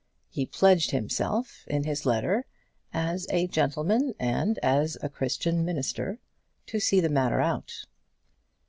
[0.31, 2.47] He pledged himself, in his letter,
[2.91, 6.17] as a gentleman and as a Christian minister,
[6.65, 7.85] to see the matter out.